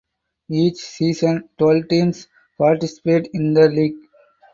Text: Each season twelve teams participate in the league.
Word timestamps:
Each 0.49 0.77
season 0.77 1.47
twelve 1.59 1.87
teams 1.87 2.27
participate 2.57 3.29
in 3.35 3.53
the 3.53 3.69
league. 3.69 3.97